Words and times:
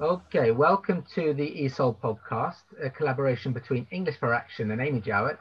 Okay, 0.00 0.50
welcome 0.50 1.04
to 1.14 1.32
the 1.34 1.48
ESOL 1.48 1.96
podcast, 1.96 2.64
a 2.82 2.90
collaboration 2.90 3.52
between 3.52 3.86
English 3.92 4.18
for 4.18 4.34
Action 4.34 4.72
and 4.72 4.80
Amy 4.80 5.00
Jowett. 5.00 5.38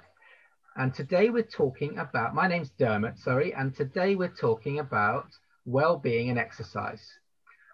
And 0.76 0.94
today 0.94 1.32
we're 1.32 1.42
talking 1.42 1.98
about, 1.98 2.36
my 2.36 2.48
name's 2.48 2.70
Dermot, 2.78 3.18
sorry, 3.18 3.52
and 3.56 3.76
today 3.76 4.14
we're 4.14 4.28
talking 4.28 4.78
about 4.78 5.26
well-being 5.66 6.30
and 6.30 6.38
exercise. 6.38 7.04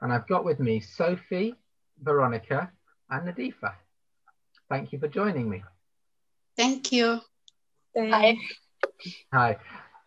And 0.01 0.13
I've 0.13 0.25
got 0.29 0.45
with 0.45 0.61
me 0.61 0.79
Sophie, 0.79 1.53
Veronica, 2.01 2.71
and 3.09 3.27
Nadifa. 3.27 3.73
Thank 4.69 4.93
you 4.93 4.99
for 4.99 5.09
joining 5.09 5.49
me. 5.49 5.63
Thank 6.55 6.93
you. 6.93 7.19
Hi. 7.97 8.37
Hi. 9.33 9.57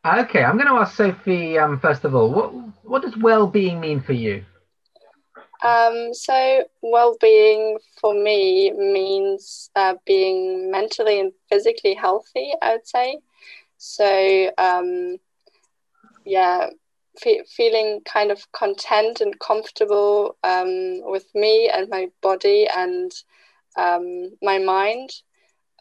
Okay, 0.07 0.43
I'm 0.43 0.57
going 0.57 0.69
to 0.69 0.81
ask 0.81 0.97
Sophie 0.97 1.59
um, 1.59 1.79
first 1.81 2.05
of 2.05 2.15
all. 2.15 2.33
What 2.33 2.55
what 2.83 3.03
does 3.03 3.15
well-being 3.19 3.79
mean 3.79 4.01
for 4.01 4.15
you? 4.15 4.47
Um, 5.63 6.13
so, 6.13 6.65
well-being 6.83 7.79
for 8.01 8.15
me 8.15 8.73
means 8.73 9.71
uh, 9.77 9.95
being 10.05 10.71
mentally 10.71 11.21
and 11.21 11.33
physically 11.49 11.95
healthy. 11.95 12.53
I 12.61 12.73
would 12.73 12.87
say. 12.87 13.19
So, 13.79 14.51
um, 14.59 15.19
yeah, 16.25 16.71
fe- 17.21 17.45
feeling 17.49 18.01
kind 18.05 18.31
of 18.31 18.51
content 18.53 19.21
and 19.21 19.39
comfortable 19.39 20.37
um, 20.45 21.01
with 21.03 21.27
me 21.35 21.69
and 21.69 21.89
my 21.89 22.09
body 22.23 22.67
and 22.75 23.13
um, 23.77 24.31
my 24.43 24.59
mind. 24.59 25.11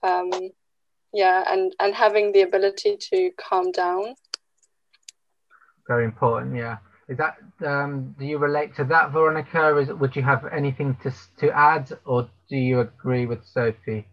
Um, 0.04 0.32
yeah, 1.14 1.44
and 1.48 1.76
and 1.80 1.94
having 1.94 2.32
the 2.32 2.42
ability 2.42 2.98
to 2.98 3.32
calm 3.38 3.72
down. 3.72 4.16
Very 5.88 6.06
important. 6.06 6.56
Yeah. 6.56 6.78
Is 7.12 7.18
that 7.18 7.36
um, 7.66 8.16
do 8.18 8.26
you 8.26 8.38
relate 8.38 8.74
to 8.78 8.86
that, 8.86 9.12
Veronica? 9.12 9.76
Is 9.78 9.90
would 9.92 10.16
you 10.16 10.22
have 10.24 10.46
anything 10.46 10.96
to 11.04 11.12
to 11.40 11.52
add, 11.52 11.92
or 12.06 12.30
do 12.50 12.56
you 12.56 12.80
agree 12.80 13.26
with 13.26 13.44
Sophie? 13.44 14.08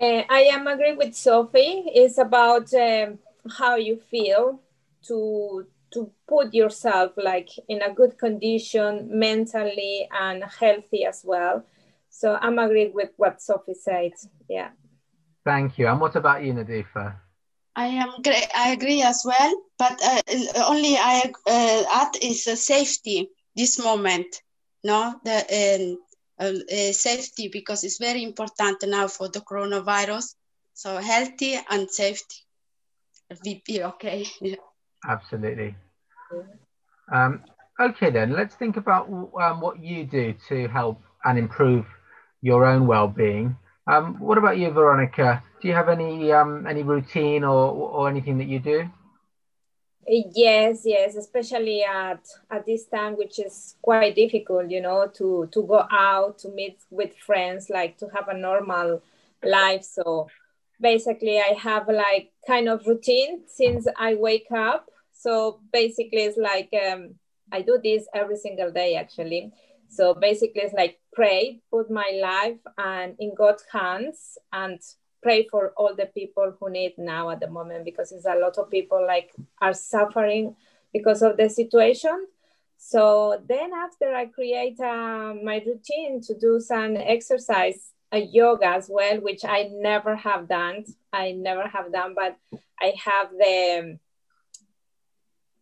Uh, 0.00 0.22
I 0.28 0.42
am 0.52 0.68
agree 0.68 0.92
with 0.92 1.14
Sophie. 1.16 1.82
It's 1.86 2.18
about 2.18 2.72
um, 2.74 3.18
how 3.58 3.74
you 3.74 3.96
feel 3.96 4.60
to 5.08 5.66
to 5.92 6.12
put 6.28 6.54
yourself 6.54 7.12
like 7.16 7.50
in 7.68 7.82
a 7.82 7.92
good 7.92 8.18
condition 8.18 9.08
mentally 9.10 10.08
and 10.12 10.44
healthy 10.44 11.04
as 11.04 11.22
well. 11.24 11.64
So 12.08 12.38
I'm 12.40 12.58
agree 12.60 12.90
with 12.94 13.10
what 13.16 13.42
Sophie 13.42 13.74
said. 13.74 14.12
Yeah. 14.48 14.70
Thank 15.44 15.78
you. 15.78 15.88
And 15.88 16.00
what 16.00 16.14
about 16.14 16.44
you, 16.44 16.52
Nadifa? 16.52 17.16
I 17.76 17.86
am 17.86 18.22
great. 18.22 18.48
I 18.54 18.72
agree 18.72 19.02
as 19.02 19.22
well, 19.24 19.52
but 19.78 20.00
uh, 20.02 20.22
only 20.66 20.96
I 20.96 21.32
uh, 21.46 21.84
add 22.02 22.16
is 22.22 22.46
uh, 22.46 22.56
safety. 22.56 23.30
This 23.56 23.78
moment, 23.82 24.26
no, 24.84 25.14
the 25.24 25.38
um, 25.60 25.98
uh, 26.40 26.52
uh, 26.72 26.92
safety 26.92 27.48
because 27.48 27.84
it's 27.84 27.98
very 27.98 28.22
important 28.22 28.82
now 28.86 29.08
for 29.08 29.28
the 29.28 29.40
coronavirus. 29.40 30.34
So 30.74 30.98
healthy 30.98 31.58
and 31.70 31.90
safety 31.90 32.44
be 33.42 33.82
okay. 33.82 34.24
Yeah. 34.40 34.56
Absolutely. 35.08 35.74
Um, 37.12 37.42
okay, 37.80 38.10
then 38.10 38.32
let's 38.32 38.54
think 38.54 38.76
about 38.76 39.08
um, 39.40 39.60
what 39.60 39.80
you 39.80 40.04
do 40.04 40.34
to 40.48 40.68
help 40.68 41.00
and 41.24 41.38
improve 41.38 41.86
your 42.42 42.64
own 42.64 42.86
well-being. 42.86 43.56
Um, 43.86 44.18
what 44.18 44.38
about 44.38 44.58
you, 44.58 44.70
Veronica? 44.70 45.42
Do 45.64 45.68
you 45.68 45.76
have 45.76 45.88
any 45.88 46.30
um, 46.30 46.66
any 46.66 46.82
routine 46.82 47.42
or 47.42 47.72
or 47.72 48.06
anything 48.06 48.36
that 48.36 48.48
you 48.48 48.58
do? 48.58 48.84
Yes, 50.06 50.82
yes, 50.84 51.16
especially 51.16 51.82
at 51.82 52.20
at 52.50 52.66
this 52.66 52.84
time, 52.84 53.16
which 53.16 53.38
is 53.38 53.74
quite 53.80 54.14
difficult, 54.14 54.70
you 54.70 54.82
know, 54.82 55.06
to 55.14 55.48
to 55.50 55.62
go 55.62 55.86
out 55.90 56.36
to 56.40 56.50
meet 56.50 56.76
with 56.90 57.16
friends, 57.16 57.70
like 57.70 57.96
to 57.96 58.08
have 58.14 58.28
a 58.28 58.36
normal 58.36 59.00
life. 59.42 59.84
So 59.84 60.28
basically, 60.82 61.38
I 61.38 61.54
have 61.58 61.88
like 61.88 62.30
kind 62.46 62.68
of 62.68 62.86
routine 62.86 63.44
since 63.46 63.86
I 63.96 64.16
wake 64.16 64.52
up. 64.54 64.90
So 65.14 65.60
basically, 65.72 66.24
it's 66.24 66.36
like 66.36 66.74
um, 66.92 67.14
I 67.50 67.62
do 67.62 67.80
this 67.82 68.06
every 68.12 68.36
single 68.36 68.70
day, 68.70 68.96
actually. 68.96 69.50
So 69.88 70.12
basically, 70.12 70.60
it's 70.60 70.74
like 70.74 71.00
pray, 71.14 71.62
put 71.70 71.90
my 71.90 72.10
life 72.20 72.60
and 72.76 73.16
in 73.18 73.34
God's 73.34 73.64
hands, 73.72 74.36
and 74.52 74.78
pray 75.24 75.48
for 75.50 75.72
all 75.78 75.94
the 75.96 76.10
people 76.18 76.54
who 76.60 76.70
need 76.70 76.92
now 76.98 77.30
at 77.30 77.40
the 77.40 77.50
moment 77.50 77.84
because 77.84 78.12
it's 78.12 78.26
a 78.26 78.36
lot 78.44 78.58
of 78.58 78.70
people 78.70 79.04
like 79.14 79.32
are 79.60 79.74
suffering 79.74 80.54
because 80.92 81.22
of 81.22 81.36
the 81.38 81.48
situation. 81.48 82.26
So 82.76 83.42
then 83.48 83.70
after 83.72 84.14
I 84.14 84.26
create 84.26 84.78
uh, 84.78 85.32
my 85.42 85.62
routine 85.66 86.20
to 86.26 86.34
do 86.38 86.60
some 86.60 86.96
exercise, 86.96 87.92
a 88.12 88.18
yoga 88.18 88.68
as 88.68 88.86
well, 88.88 89.16
which 89.20 89.44
I 89.44 89.70
never 89.72 90.14
have 90.14 90.46
done. 90.46 90.84
I 91.12 91.32
never 91.32 91.66
have 91.66 91.90
done, 91.90 92.14
but 92.14 92.36
I 92.80 92.92
have 93.08 93.30
the 93.30 93.98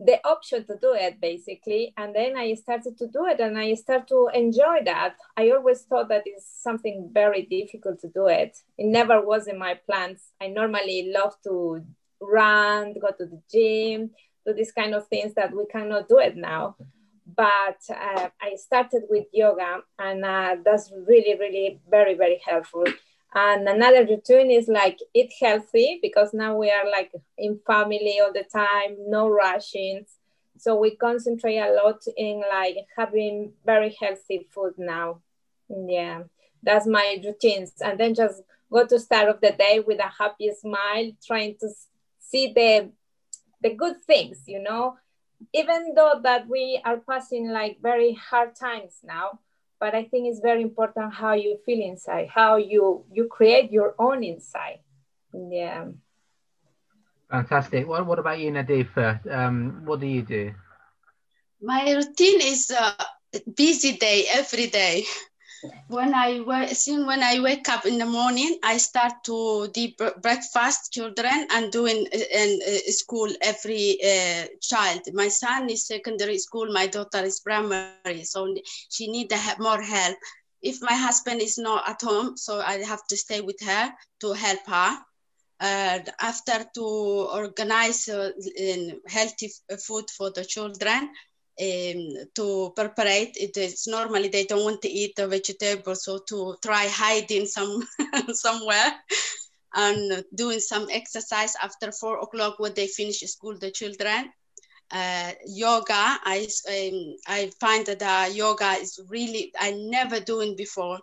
the 0.05 0.19
option 0.27 0.65
to 0.67 0.77
do 0.81 0.95
it 0.95 1.21
basically. 1.21 1.93
And 1.97 2.15
then 2.15 2.37
i 2.37 2.55
started 2.55 2.99
to 2.99 3.07
do 3.07 3.27
it 3.27 3.41
and 3.41 3.59
i 3.59 3.75
start 3.75 4.09
to 4.09 4.29
enjoy 4.35 4.85
that. 4.85 5.17
I 5.37 5.51
always 5.51 5.83
thought 5.83 6.09
that 6.09 6.23
it's 6.27 6.47
something 6.63 7.11
very 7.13 7.43
difficult 7.43 8.01
to 8.01 8.09
do 8.09 8.27
it. 8.27 8.57
It 8.79 8.87
never 8.87 9.21
was 9.21 9.47
in 9.47 9.59
my 9.59 9.75
plans. 9.87 10.21
I 10.41 10.49
normally 10.49 11.13
love 11.15 11.35
to 11.45 11.85
run 12.21 12.95
go 13.01 13.09
to 13.19 13.27
the 13.27 13.43
gym 13.51 14.11
do 14.47 14.53
these 14.53 14.73
kind 14.73 14.95
of 14.95 15.07
things 15.09 15.35
that 15.35 15.55
we 15.55 15.65
cannot 15.67 16.09
do 16.09 16.19
it 16.19 16.37
now. 16.37 16.77
But 17.35 17.81
uh, 17.89 18.29
i 18.41 18.57
started 18.57 19.03
with 19.09 19.27
yoga 19.33 19.81
and 19.99 20.25
uh, 20.25 20.57
that's 20.65 20.93
really 21.07 21.39
really 21.39 21.81
very 21.89 22.15
very 22.15 22.41
helpful 22.45 22.85
and 23.35 23.67
another 23.69 24.05
routine 24.05 24.51
is 24.51 24.69
like 24.69 24.99
eat 25.15 25.33
healthy 25.41 25.99
because 26.03 26.35
now 26.35 26.57
we 26.57 26.71
are 26.71 26.89
like 26.91 27.13
in 27.39 27.61
family 27.67 28.21
all 28.21 28.33
the 28.33 28.45
time, 28.45 28.97
no 29.09 29.29
rushing. 29.29 30.05
So 30.59 30.77
we 30.77 30.97
concentrate 30.97 31.59
a 31.59 31.73
lot 31.73 32.03
in 32.17 32.43
like 32.51 32.77
having 32.97 33.53
very 33.65 33.97
healthy 34.01 34.47
food 34.51 34.75
now. 34.77 35.21
Yeah, 35.69 36.25
that's 36.63 36.87
my 36.87 37.21
routines. 37.25 37.73
And 37.81 37.99
then 37.99 38.15
just 38.15 38.43
go 38.71 38.87
to 38.87 38.99
start 39.01 39.29
of 39.29 39.41
the 39.41 39.53
day 39.53 39.81
with 39.81 39.99
a 39.99 40.11
happy 40.23 40.51
smile, 40.61 41.13
trying 41.27 41.57
to 41.61 41.69
see 42.21 42.53
the 42.53 42.91
the 43.63 43.75
good 43.75 44.03
things, 44.03 44.43
you 44.47 44.61
know, 44.63 44.97
even 45.55 45.95
though 45.95 46.21
that 46.23 46.49
we 46.49 46.81
are 46.85 46.99
passing 46.99 47.49
like 47.49 47.79
very 47.81 48.13
hard 48.15 48.55
times 48.55 48.99
now, 49.03 49.39
but 49.83 49.97
I 49.97 50.05
think 50.05 50.29
it's 50.29 50.39
very 50.39 50.63
important 50.63 51.13
how 51.13 51.35
you 51.35 51.59
feel 51.67 51.83
inside, 51.83 52.29
how 52.33 52.57
you 52.57 53.05
you 53.13 53.27
create 53.27 53.73
your 53.73 53.97
own 53.99 54.23
inside. 54.23 54.79
Yeah. 55.35 55.87
Fantastic. 57.31 57.89
What 57.89 58.07
What 58.07 58.21
about 58.21 58.39
you, 58.39 58.53
Nadifa? 58.53 59.09
Um, 59.27 59.83
what 59.85 59.99
do 60.01 60.07
you 60.07 60.23
do? 60.23 60.55
My 61.61 61.93
routine 61.93 62.41
is 62.43 62.71
a 62.71 62.95
busy 63.57 63.97
day 63.97 64.27
every 64.31 64.69
day. 64.69 65.05
When 65.89 66.15
I 66.15 66.73
soon 66.73 67.07
when 67.07 67.23
I 67.23 67.41
wake 67.41 67.69
up 67.69 67.87
in 67.87 67.99
the 67.99 68.07
morning, 68.07 68.59
I 68.63 68.79
start 68.79 69.13
to 69.25 69.69
do 69.73 69.89
breakfast 70.21 70.93
children 70.93 71.47
and 71.53 71.71
doing 71.71 72.07
in 72.07 72.61
uh, 72.67 72.79
school 72.91 73.29
every 73.41 73.99
uh, 74.03 74.47
child. 74.61 75.01
My 75.13 75.29
son 75.29 75.71
is 75.71 75.87
secondary 75.87 76.39
school, 76.39 76.73
my 76.73 76.87
daughter 76.87 77.23
is 77.25 77.41
primary, 77.41 77.95
so 77.95 78.21
she 78.61 78.79
need 78.79 79.05
more 79.31 79.55
help. 79.55 80.17
If 80.35 80.55
my 80.57 80.73
husband 80.75 81.19
is 81.21 81.37
not 81.37 81.69
at 81.69 81.85
home, 81.85 82.23
so 82.23 82.43
I 82.49 82.65
have 82.73 82.95
to 82.99 83.17
stay 83.17 83.41
with 83.41 83.61
her 83.61 83.85
to 84.21 84.33
help 84.33 84.61
her. 84.67 84.91
Uh, 85.61 85.99
after 86.21 86.65
to 86.75 86.85
organize 86.85 88.09
uh, 88.09 88.31
healthy 89.07 89.51
food 89.87 90.11
for 90.11 90.31
the 90.31 90.45
children, 90.45 91.09
um, 91.61 92.27
to 92.35 92.73
prepare 92.75 93.29
it 93.35 93.57
is 93.57 93.87
normally 93.87 94.29
they 94.29 94.45
don't 94.45 94.65
want 94.65 94.81
to 94.83 94.89
eat 94.89 95.15
the 95.17 95.27
vegetables 95.29 96.05
so 96.05 96.19
to 96.29 96.57
try 96.63 96.87
hiding 96.89 97.47
some 97.47 97.87
somewhere 98.33 98.93
and 99.75 100.25
doing 100.35 100.61
some 100.61 100.87
exercise 100.91 101.55
after 101.63 101.93
four 101.93 102.19
o'clock 102.21 102.59
when 102.59 102.75
they 102.75 102.87
finish 102.87 103.21
school 103.21 103.57
the 103.59 103.71
children. 103.71 104.31
Uh, 104.91 105.33
yoga 105.47 106.19
I, 106.25 106.47
um, 106.69 107.17
I 107.27 107.51
find 107.61 107.87
that 107.87 108.03
uh, 108.03 108.31
yoga 108.33 108.73
is 108.73 109.01
really 109.09 109.51
i 109.59 109.71
never 109.73 110.21
doing 110.21 110.55
before. 110.57 111.01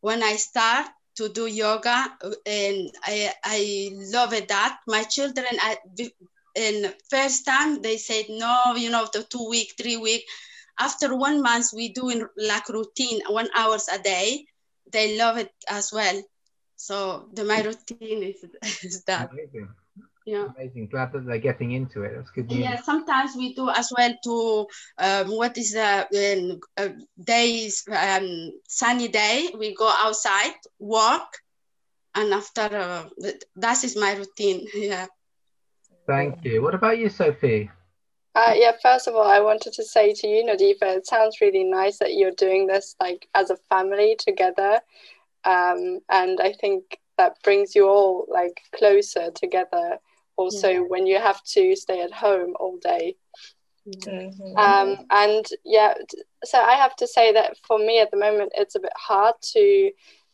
When 0.00 0.22
i 0.22 0.34
start 0.36 0.86
to 1.16 1.28
do 1.28 1.46
yoga 1.46 2.16
and 2.46 2.90
i, 3.04 3.32
I 3.44 3.90
love 4.12 4.32
it 4.32 4.48
that 4.48 4.78
my 4.88 5.04
children 5.04 5.46
I, 5.60 5.78
and 6.58 6.94
first 7.10 7.46
time 7.46 7.82
they 7.82 7.96
said 7.98 8.26
no 8.28 8.74
you 8.76 8.90
know 8.90 9.06
the 9.12 9.22
two 9.24 9.48
week 9.48 9.74
three 9.78 9.96
week. 9.96 10.24
After 10.80 11.16
one 11.16 11.42
month 11.42 11.66
we 11.74 11.88
doing 11.92 12.26
like 12.36 12.68
routine 12.68 13.20
one 13.28 13.48
hours 13.56 13.88
a 13.92 13.98
day. 13.98 14.46
They 14.92 15.18
love 15.18 15.38
it 15.38 15.52
as 15.68 15.90
well. 15.92 16.22
So 16.76 17.28
the 17.34 17.44
my 17.44 17.60
routine 17.62 18.22
is, 18.22 18.44
is 18.84 19.04
that. 19.06 19.30
Amazing. 19.32 19.68
yeah. 20.26 20.48
Amazing. 20.56 20.88
Glad 20.88 21.12
that 21.12 21.26
they're 21.26 21.38
getting 21.38 21.72
into 21.72 22.02
it. 22.02 22.12
That's 22.16 22.30
good 22.30 22.48
news. 22.48 22.58
Yeah 22.58 22.76
sometimes 22.82 23.36
we 23.36 23.54
do 23.54 23.68
as 23.70 23.92
well 23.96 24.14
to 24.24 24.66
um, 24.98 25.26
what 25.36 25.56
is 25.58 25.72
the 25.72 26.60
uh, 26.78 26.88
days 27.22 27.84
um, 27.90 28.52
sunny 28.68 29.08
day 29.08 29.48
we 29.58 29.74
go 29.74 29.90
outside 30.04 30.54
walk 30.78 31.28
and 32.14 32.32
after 32.32 32.68
uh, 32.72 33.04
that 33.56 33.84
is 33.84 33.96
my 33.96 34.12
routine. 34.14 34.66
Yeah 34.74 35.06
thank 36.08 36.44
you 36.44 36.60
what 36.60 36.74
about 36.74 36.98
you 36.98 37.08
sophie 37.08 37.70
uh, 38.34 38.52
yeah, 38.54 38.70
first 38.80 39.08
of 39.08 39.16
all, 39.16 39.26
I 39.26 39.40
wanted 39.40 39.72
to 39.72 39.82
say 39.82 40.14
to 40.14 40.28
you, 40.28 40.44
Nadifa, 40.44 40.98
it 40.98 41.06
sounds 41.08 41.40
really 41.40 41.64
nice 41.64 41.98
that 41.98 42.14
you're 42.14 42.30
doing 42.30 42.68
this 42.68 42.94
like 43.00 43.28
as 43.34 43.50
a 43.50 43.56
family 43.68 44.16
together. 44.16 44.80
Um, 45.44 45.98
and 46.08 46.38
I 46.40 46.52
think 46.52 47.00
that 47.16 47.42
brings 47.42 47.74
you 47.74 47.88
all 47.88 48.26
like 48.28 48.60
closer 48.76 49.32
together 49.32 49.98
also 50.36 50.68
yeah. 50.68 50.78
when 50.78 51.06
you 51.06 51.18
have 51.18 51.42
to 51.42 51.74
stay 51.74 52.00
at 52.00 52.12
home 52.12 52.54
all 52.60 52.78
day. 52.78 53.16
Mm-hmm. 53.86 54.56
Um, 54.56 55.04
and 55.10 55.44
yeah, 55.64 55.94
so 56.44 56.60
I 56.60 56.74
have 56.74 56.94
to 56.96 57.06
say 57.06 57.32
that 57.32 57.56
for 57.66 57.78
me 57.78 58.00
at 58.00 58.10
the 58.10 58.18
moment, 58.18 58.52
it's 58.54 58.76
a 58.76 58.80
bit 58.80 58.92
hard 58.96 59.34
to 59.54 59.90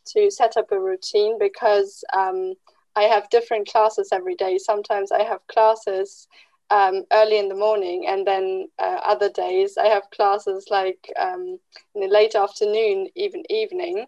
to 0.07 0.29
set 0.29 0.55
up 0.55 0.71
a 0.71 0.79
routine 0.79 1.39
because 1.39 2.03
um, 2.15 2.53
I 2.95 3.03
have 3.03 3.29
different 3.29 3.67
classes 3.67 4.09
every 4.11 4.35
day. 4.35 4.57
Sometimes 4.57 5.11
I 5.11 5.23
have 5.23 5.45
classes 5.47 6.27
um, 6.69 7.03
early 7.11 7.37
in 7.37 7.49
the 7.49 7.55
morning, 7.55 8.05
and 8.07 8.25
then 8.25 8.67
uh, 8.79 8.99
other 9.05 9.29
days 9.29 9.77
I 9.77 9.87
have 9.87 10.09
classes 10.11 10.67
like 10.69 11.11
um, 11.19 11.59
in 11.93 12.01
the 12.01 12.07
late 12.07 12.35
afternoon, 12.35 13.09
even 13.15 13.43
evening. 13.49 14.05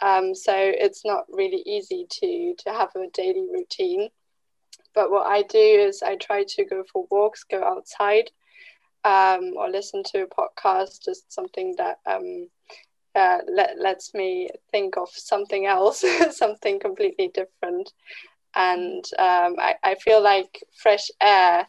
Um, 0.00 0.34
so 0.34 0.52
it's 0.56 1.04
not 1.04 1.24
really 1.30 1.62
easy 1.66 2.06
to 2.10 2.54
to 2.58 2.70
have 2.72 2.90
a 2.96 3.08
daily 3.12 3.46
routine. 3.52 4.10
But 4.94 5.10
what 5.10 5.26
I 5.26 5.42
do 5.42 5.58
is 5.58 6.02
I 6.02 6.16
try 6.16 6.44
to 6.44 6.64
go 6.64 6.84
for 6.92 7.06
walks, 7.10 7.44
go 7.44 7.62
outside, 7.64 8.30
um, 9.04 9.54
or 9.56 9.68
listen 9.68 10.02
to 10.12 10.22
a 10.22 10.26
podcast, 10.26 11.04
just 11.04 11.32
something 11.32 11.74
that 11.78 11.98
um, 12.06 12.48
uh, 13.14 13.38
let, 13.48 13.78
lets 13.78 14.14
me 14.14 14.48
think 14.70 14.96
of 14.96 15.08
something 15.10 15.66
else, 15.66 16.04
something 16.30 16.80
completely 16.80 17.28
different 17.28 17.92
and 18.54 19.04
um, 19.18 19.56
I, 19.58 19.74
I 19.82 19.94
feel 19.96 20.22
like 20.22 20.62
fresh 20.76 21.10
air 21.20 21.66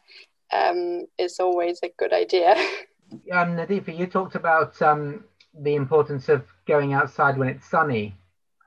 um, 0.53 1.06
is 1.18 1.39
always 1.39 1.80
a 1.83 1.89
good 1.97 2.13
idea. 2.13 2.51
um, 3.31 3.56
Nadifa, 3.56 3.97
you 3.97 4.07
talked 4.07 4.36
about 4.36 4.80
um, 4.81 5.24
the 5.53 5.75
importance 5.75 6.30
of 6.30 6.44
going 6.68 6.94
outside 6.94 7.38
when 7.38 7.50
it's 7.50 7.69
sunny. 7.69 8.15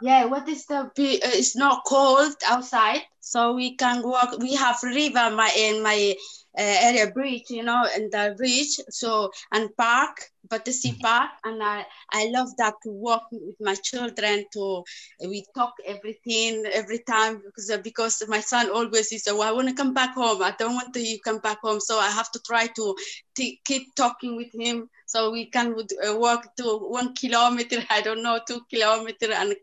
Yeah, 0.00 0.26
what 0.26 0.48
is 0.48 0.66
the? 0.66 0.80
Uh, 0.80 0.90
it's 0.96 1.56
not 1.56 1.82
cold 1.86 2.34
outside, 2.46 3.02
so 3.20 3.54
we 3.54 3.76
can 3.76 4.02
walk. 4.02 4.36
We 4.40 4.54
have 4.54 4.82
river 4.82 5.30
my 5.30 5.50
in 5.56 5.82
my 5.82 6.14
uh, 6.58 6.76
area 6.88 7.10
bridge, 7.10 7.50
you 7.50 7.62
know, 7.62 7.84
and 7.94 8.10
the 8.12 8.34
bridge. 8.36 8.74
So 8.90 9.30
and 9.52 9.70
park, 9.76 10.16
but 10.48 10.64
the 10.64 10.72
sea 10.72 10.98
park, 11.02 11.30
and 11.44 11.62
I 11.62 11.86
I 12.12 12.28
love 12.30 12.48
that 12.58 12.74
to 12.84 12.90
walk 12.90 13.24
with 13.32 13.56
my 13.60 13.74
children. 13.74 14.44
To 14.54 14.84
we 15.20 15.44
talk 15.54 15.74
everything 15.86 16.64
every 16.72 17.00
time 17.08 17.42
because 17.44 17.70
because 17.82 18.22
my 18.28 18.40
son 18.40 18.70
always 18.70 19.12
is, 19.12 19.26
oh, 19.28 19.40
I 19.42 19.52
want 19.52 19.68
to 19.68 19.74
come 19.74 19.94
back 19.94 20.14
home. 20.14 20.42
I 20.42 20.52
don't 20.58 20.74
want 20.74 20.94
to 20.94 21.00
you 21.00 21.18
come 21.24 21.38
back 21.38 21.58
home, 21.62 21.80
so 21.80 21.98
I 21.98 22.10
have 22.10 22.30
to 22.32 22.40
try 22.46 22.66
to 22.66 22.94
t- 23.34 23.60
keep 23.64 23.94
talking 23.94 24.36
with 24.36 24.52
him 24.54 24.88
so 25.06 25.30
we 25.30 25.46
can 25.50 25.74
uh, 25.74 26.16
walk 26.16 26.54
to 26.56 26.78
one 26.78 27.14
kilometer. 27.14 27.78
I 27.90 28.00
don't 28.02 28.22
know 28.22 28.40
two 28.46 28.60
kilometer 28.70 29.32
and. 29.32 29.54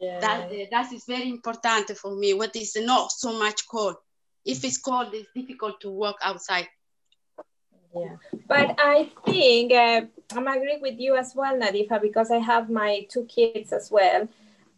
Yeah. 0.00 0.20
That, 0.20 0.50
that 0.70 0.92
is 0.92 1.04
very 1.04 1.28
important 1.28 1.90
for 1.96 2.16
me. 2.16 2.32
What 2.34 2.56
is 2.56 2.74
not 2.76 3.12
so 3.12 3.38
much 3.38 3.68
cold 3.68 3.96
if 4.44 4.64
it's 4.64 4.78
cold, 4.78 5.08
it's 5.12 5.28
difficult 5.34 5.80
to 5.82 5.90
walk 5.90 6.16
outside. 6.22 6.68
Yeah, 7.94 8.16
but 8.46 8.76
I 8.78 9.10
think 9.26 9.72
uh, 9.72 10.02
I'm 10.32 10.46
agree 10.46 10.78
with 10.80 10.98
you 11.00 11.16
as 11.16 11.32
well, 11.34 11.54
Nadifa, 11.54 12.00
because 12.00 12.30
I 12.30 12.38
have 12.38 12.70
my 12.70 13.06
two 13.10 13.24
kids 13.24 13.72
as 13.72 13.90
well, 13.90 14.28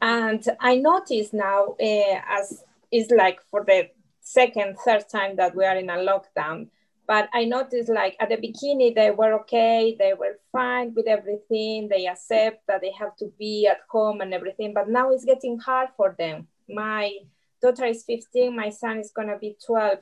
and 0.01 0.45
I 0.61 0.77
notice 0.77 1.33
now 1.33 1.77
uh, 1.81 2.21
as 2.27 2.65
it's 2.91 3.11
like 3.11 3.41
for 3.51 3.65
the 3.65 3.91
second, 4.21 4.79
third 4.79 5.09
time 5.11 5.37
that 5.37 5.55
we 5.55 5.65
are 5.65 5.77
in 5.77 5.91
a 5.91 5.97
lockdown. 5.97 6.69
But 7.07 7.29
I 7.33 7.45
noticed 7.45 7.91
like 7.91 8.17
at 8.21 8.29
the 8.29 8.37
beginning 8.37 8.95
they 8.95 9.11
were 9.11 9.35
okay, 9.41 9.97
they 9.99 10.15
were 10.15 10.39
fine 10.53 10.95
with 10.95 11.07
everything, 11.07 11.89
they 11.89 12.07
accept 12.07 12.67
that 12.69 12.81
they 12.81 12.93
have 12.93 13.17
to 13.17 13.27
be 13.39 13.67
at 13.67 13.81
home 13.91 14.21
and 14.21 14.33
everything. 14.33 14.73
But 14.73 14.89
now 14.89 15.11
it's 15.11 15.25
getting 15.25 15.59
hard 15.59 15.89
for 15.97 16.15
them. 16.19 16.47
My 16.69 17.13
daughter 17.61 17.87
is 17.87 18.05
15, 18.05 18.55
my 18.55 18.71
son 18.71 18.99
is 18.99 19.13
gonna 19.15 19.39
be 19.39 19.57
12, 19.67 19.99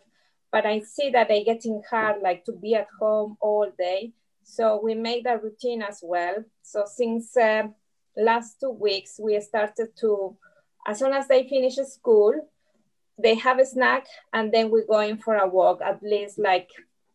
but 0.53 0.67
I 0.67 0.81
see 0.81 1.11
that 1.11 1.29
they're 1.29 1.45
getting 1.45 1.83
hard, 1.89 2.23
like 2.23 2.45
to 2.45 2.53
be 2.53 2.75
at 2.75 2.89
home 2.99 3.37
all 3.41 3.71
day. 3.79 4.13
So 4.43 4.81
we 4.83 4.95
made 4.95 5.27
a 5.27 5.39
routine 5.39 5.83
as 5.83 6.01
well. 6.03 6.45
So 6.63 6.85
since 6.87 7.37
uh, 7.37 7.69
last 8.17 8.61
two 8.61 8.71
weeks, 8.71 9.19
we 9.23 9.41
started 9.41 9.97
to, 10.01 10.37
as 10.87 10.99
soon 10.99 11.13
as 11.13 11.29
they 11.29 11.49
finish 11.49 11.77
school, 11.77 12.35
they 13.23 13.35
have 13.35 13.59
a 13.59 13.67
snack 13.67 14.07
and 14.33 14.53
then 14.53 14.71
we 14.71 14.85
go 14.87 15.01
in 15.01 15.19
for 15.19 15.37
a 15.37 15.47
walk 15.47 15.81
at 15.83 16.03
least 16.03 16.39
like 16.39 16.71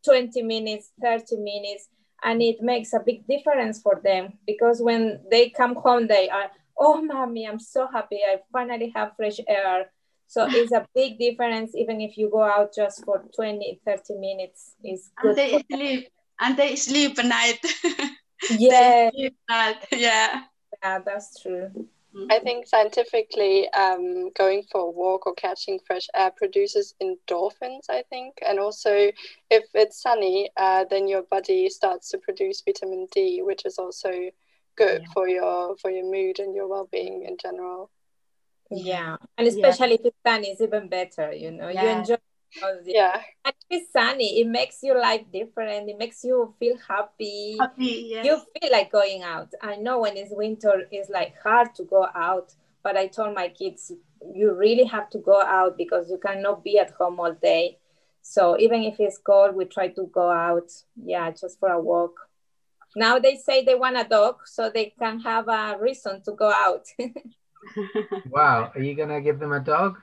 20 0.05 0.41
minutes, 0.43 0.91
30 1.01 1.37
minutes. 1.37 1.89
And 2.23 2.41
it 2.41 2.61
makes 2.61 2.93
a 2.93 2.99
big 3.05 3.27
difference 3.27 3.81
for 3.81 4.01
them 4.03 4.33
because 4.47 4.81
when 4.81 5.21
they 5.29 5.49
come 5.49 5.75
home, 5.75 6.07
they 6.07 6.29
are, 6.29 6.49
oh, 6.77 7.01
mommy, 7.01 7.47
I'm 7.47 7.59
so 7.59 7.87
happy. 7.91 8.19
I 8.25 8.39
finally 8.51 8.91
have 8.95 9.11
fresh 9.15 9.39
air. 9.47 9.91
So 10.27 10.47
it's 10.51 10.71
a 10.71 10.87
big 10.95 11.19
difference, 11.19 11.75
even 11.75 12.01
if 12.01 12.17
you 12.17 12.29
go 12.31 12.43
out 12.43 12.73
just 12.73 13.03
for 13.05 13.23
20, 13.35 13.81
30 13.85 14.15
minutes. 14.19 14.73
Is 14.83 15.11
good. 15.21 15.37
And 15.37 15.37
they 15.37 15.63
sleep. 15.71 16.07
And 16.39 16.57
they 16.57 16.75
sleep 16.75 17.19
at 17.19 17.25
night. 17.25 17.59
Yeah. 18.49 19.09
Yeah. 19.91 20.43
Yeah, 20.83 20.99
that's 20.99 21.41
true. 21.41 21.71
Mm-hmm. 22.15 22.31
I 22.31 22.39
think 22.39 22.67
scientifically, 22.67 23.69
um, 23.71 24.31
going 24.31 24.63
for 24.71 24.81
a 24.81 24.89
walk 24.89 25.27
or 25.27 25.33
catching 25.33 25.79
fresh 25.85 26.07
air 26.15 26.31
produces 26.31 26.95
endorphins, 27.01 27.89
I 27.89 28.03
think. 28.09 28.35
And 28.47 28.57
also, 28.57 29.11
if 29.49 29.65
it's 29.73 30.01
sunny, 30.01 30.49
uh, 30.55 30.85
then 30.89 31.07
your 31.09 31.23
body 31.23 31.69
starts 31.69 32.09
to 32.11 32.17
produce 32.17 32.61
vitamin 32.65 33.07
D, 33.11 33.41
which 33.43 33.65
is 33.65 33.77
also 33.77 34.31
good 34.75 35.01
yeah. 35.01 35.07
for 35.13 35.27
your 35.27 35.75
for 35.77 35.89
your 35.91 36.09
mood 36.09 36.39
and 36.39 36.55
your 36.55 36.67
well-being 36.67 37.23
in 37.23 37.37
general 37.37 37.89
yeah 38.71 39.15
and 39.37 39.47
especially 39.47 39.89
yeah. 39.89 39.95
if 39.99 40.05
it's 40.05 40.17
sunny 40.25 40.47
it's 40.49 40.61
even 40.61 40.87
better 40.87 41.31
you 41.31 41.51
know 41.51 41.69
yeah. 41.69 41.83
you 41.83 41.89
enjoy 41.99 42.15
yeah. 42.85 43.21
And 43.43 43.55
it's 43.69 43.91
sunny. 43.91 44.41
It 44.41 44.47
makes 44.47 44.81
your 44.83 44.99
life 44.99 45.21
different. 45.31 45.89
It 45.89 45.97
makes 45.97 46.23
you 46.23 46.53
feel 46.59 46.77
happy. 46.87 47.57
Happy 47.59 48.07
yes. 48.09 48.25
you 48.25 48.37
feel 48.37 48.71
like 48.71 48.91
going 48.91 49.23
out. 49.23 49.49
I 49.61 49.75
know 49.75 49.99
when 49.99 50.17
it's 50.17 50.31
winter 50.33 50.83
it's 50.91 51.09
like 51.09 51.35
hard 51.41 51.73
to 51.75 51.83
go 51.83 52.07
out 52.15 52.53
but 52.83 52.95
i 52.95 53.07
told 53.07 53.33
my 53.33 53.49
kids 53.49 53.91
you 54.31 54.53
really 54.53 54.83
have 54.83 55.09
to 55.09 55.17
go 55.17 55.41
out 55.41 55.75
because 55.75 56.07
you 56.07 56.19
cannot 56.19 56.63
be 56.63 56.77
at 56.77 56.91
home 56.91 57.19
all 57.19 57.33
day. 57.33 57.77
So 58.21 58.57
even 58.59 58.83
if 58.83 58.99
it's 58.99 59.17
cold 59.17 59.55
we 59.55 59.65
try 59.65 59.89
to 59.89 60.09
go 60.13 60.29
out 60.29 60.71
yeah 60.95 61.31
just 61.31 61.59
for 61.59 61.69
a 61.69 61.81
walk. 61.81 62.15
Now 62.95 63.19
they 63.19 63.35
say 63.35 63.63
they 63.63 63.75
want 63.75 63.97
a 63.97 64.03
dog 64.03 64.37
so 64.45 64.69
they 64.69 64.93
can 64.97 65.19
have 65.19 65.47
a 65.47 65.77
reason 65.79 66.21
to 66.23 66.31
go 66.31 66.51
out. 66.51 66.85
Wow. 68.29 68.71
Are 68.73 68.81
you 68.81 68.95
going 68.95 69.09
to 69.09 69.21
give 69.21 69.39
them 69.39 69.51
a 69.51 69.59
dog? 69.59 69.97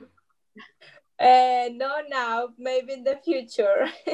Uh, 1.23 1.69
no, 1.71 2.01
now, 2.09 2.49
maybe 2.57 2.93
in 2.93 3.03
the 3.05 3.17
future. 3.23 3.87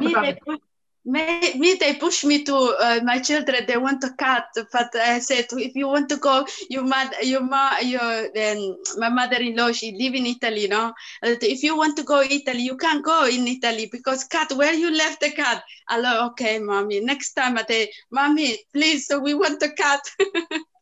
me, 0.00 0.14
they, 0.20 0.34
push, 0.34 0.58
me, 1.06 1.54
me, 1.56 1.74
they 1.80 1.94
push 1.94 2.22
me 2.24 2.44
to 2.44 2.54
uh, 2.54 3.00
my 3.04 3.18
children. 3.20 3.64
They 3.66 3.78
want 3.78 4.04
a 4.04 4.12
cat, 4.18 4.48
but 4.70 4.94
I 4.94 5.20
said, 5.20 5.46
if 5.52 5.74
you 5.74 5.88
want 5.88 6.10
to 6.10 6.18
go, 6.18 6.46
your 6.68 6.82
mother, 6.84 7.22
your 7.22 7.40
ma, 7.40 7.78
your 7.78 8.26
um, 8.26 8.76
my 8.98 9.08
mother-in-law, 9.08 9.72
she 9.72 9.92
live 9.92 10.14
in 10.14 10.26
Italy, 10.26 10.62
you 10.62 10.68
know. 10.68 10.92
If 11.22 11.62
you 11.62 11.74
want 11.74 11.96
to 11.96 12.02
go 12.02 12.20
Italy, 12.20 12.64
you 12.64 12.76
can't 12.76 13.02
go 13.02 13.24
in 13.24 13.48
Italy 13.48 13.88
because 13.90 14.24
cat. 14.24 14.52
Where 14.52 14.74
you 14.74 14.90
left 14.94 15.20
the 15.22 15.30
cat? 15.30 15.62
Hello, 15.88 16.26
okay, 16.26 16.58
mommy. 16.58 17.00
Next 17.00 17.32
time 17.32 17.56
I 17.56 17.64
say, 17.66 17.90
mommy, 18.10 18.58
please, 18.74 19.06
so 19.06 19.20
we 19.20 19.32
want 19.32 19.62
a 19.62 19.70
cat. 19.70 20.00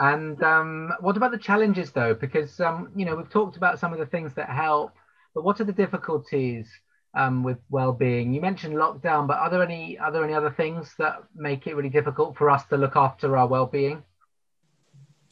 and 0.00 0.42
um, 0.42 0.92
what 1.00 1.16
about 1.16 1.30
the 1.30 1.38
challenges 1.38 1.92
though? 1.92 2.14
Because 2.14 2.58
um, 2.60 2.90
you 2.96 3.04
know 3.04 3.14
we've 3.14 3.30
talked 3.30 3.56
about 3.56 3.78
some 3.78 3.92
of 3.92 4.00
the 4.00 4.06
things 4.06 4.34
that 4.34 4.48
help, 4.48 4.92
but 5.34 5.44
what 5.44 5.60
are 5.60 5.64
the 5.64 5.72
difficulties? 5.72 6.68
um, 7.14 7.42
with 7.42 7.58
well-being. 7.70 8.32
You 8.32 8.40
mentioned 8.40 8.74
lockdown, 8.74 9.26
but 9.26 9.38
are 9.38 9.50
there 9.50 9.62
any 9.62 9.98
are 9.98 10.12
there 10.12 10.24
any 10.24 10.34
other 10.34 10.50
things 10.50 10.94
that 10.98 11.22
make 11.34 11.66
it 11.66 11.74
really 11.74 11.88
difficult 11.88 12.36
for 12.36 12.50
us 12.50 12.64
to 12.66 12.76
look 12.76 12.96
after 12.96 13.36
our 13.36 13.46
well-being? 13.46 14.02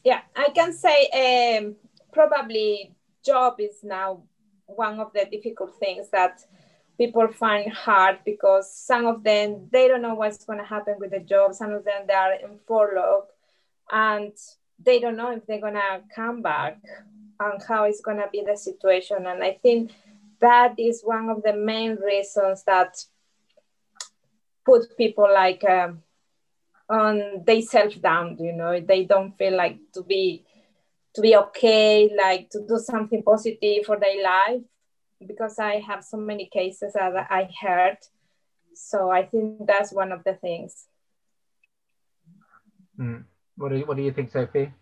Yeah, 0.03 0.21
I 0.35 0.49
can 0.49 0.73
say 0.73 1.57
um, 1.57 1.75
probably 2.11 2.95
job 3.25 3.55
is 3.59 3.83
now 3.83 4.23
one 4.65 4.99
of 4.99 5.11
the 5.13 5.25
difficult 5.25 5.77
things 5.79 6.09
that 6.11 6.41
people 6.97 7.27
find 7.27 7.71
hard 7.71 8.19
because 8.25 8.73
some 8.73 9.05
of 9.05 9.23
them 9.23 9.67
they 9.71 9.87
don't 9.87 10.01
know 10.01 10.15
what's 10.15 10.45
going 10.45 10.59
to 10.59 10.65
happen 10.65 10.95
with 10.99 11.11
the 11.11 11.19
job. 11.19 11.53
Some 11.53 11.71
of 11.71 11.85
them 11.85 12.03
they 12.07 12.13
are 12.13 12.33
in 12.33 12.59
furlough 12.67 13.25
and 13.91 14.33
they 14.83 14.99
don't 14.99 15.17
know 15.17 15.31
if 15.31 15.45
they're 15.45 15.59
to 15.73 16.01
come 16.15 16.41
back 16.41 16.77
and 17.39 17.61
how 17.67 17.83
it's 17.85 18.01
to 18.17 18.27
be 18.31 18.43
the 18.45 18.57
situation. 18.57 19.25
And 19.25 19.43
I 19.43 19.59
think 19.61 19.91
that 20.39 20.75
is 20.77 21.01
one 21.03 21.29
of 21.29 21.43
the 21.43 21.53
main 21.53 21.95
reasons 21.95 22.63
that 22.63 23.03
put 24.65 24.97
people 24.97 25.27
like 25.31 25.63
um, 25.63 26.03
on 26.89 27.43
they 27.45 27.61
self 27.61 27.99
down. 28.01 28.37
You 28.39 28.53
know, 28.53 28.79
they 28.79 29.05
don't 29.05 29.37
feel 29.37 29.55
like 29.55 29.79
to 29.93 30.03
be 30.03 30.45
to 31.15 31.21
be 31.21 31.35
okay, 31.35 32.09
like 32.17 32.49
to 32.51 32.65
do 32.67 32.77
something 32.77 33.23
positive 33.23 33.85
for 33.85 33.97
their 33.99 34.23
life. 34.23 34.61
Because 35.25 35.59
I 35.59 35.81
have 35.81 36.03
so 36.03 36.17
many 36.17 36.45
cases 36.45 36.93
that 36.93 37.27
I 37.29 37.49
heard, 37.61 37.97
so 38.73 39.09
I 39.11 39.25
think 39.25 39.67
that's 39.67 39.91
one 39.91 40.13
of 40.13 40.23
the 40.23 40.35
things. 40.35 40.85
Mm. 42.97 43.25
What 43.59 43.69
do 43.71 43.77
you, 43.77 43.85
what 43.85 43.97
do 43.97 44.03
you 44.03 44.11
think, 44.11 44.31
Sophie? 44.31 44.73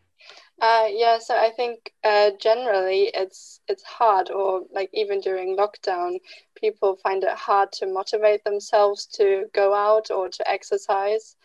Uh, 0.61 0.87
yeah, 0.89 1.19
so 1.19 1.35
I 1.35 1.51
think 1.51 1.93
uh, 2.03 2.31
generally 2.39 3.11
it's 3.13 3.61
it's 3.67 3.83
hard, 3.83 4.29
or 4.31 4.63
like 4.71 4.89
even 4.93 5.19
during 5.21 5.55
lockdown, 5.57 6.19
people 6.55 6.95
find 6.95 7.23
it 7.23 7.35
hard 7.35 7.71
to 7.73 7.87
motivate 7.87 8.43
themselves 8.43 9.05
to 9.17 9.45
go 9.53 9.73
out 9.73 10.09
or 10.11 10.29
to 10.29 10.49
exercise. 10.49 11.35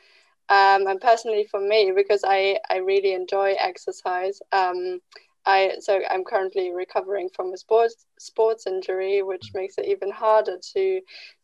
Um, 0.48 0.86
and 0.86 1.00
personally, 1.00 1.44
for 1.50 1.60
me, 1.60 1.92
because 1.94 2.24
I 2.26 2.58
I 2.70 2.76
really 2.78 3.12
enjoy 3.14 3.54
exercise, 3.58 4.40
um, 4.52 5.00
I 5.46 5.76
so 5.80 6.00
I'm 6.10 6.24
currently 6.24 6.72
recovering 6.72 7.28
from 7.34 7.52
a 7.52 7.58
sports 7.58 8.06
sports 8.18 8.66
injury, 8.66 9.22
which 9.22 9.52
makes 9.54 9.78
it 9.78 9.86
even 9.86 10.10
harder 10.10 10.58
to 10.74 11.00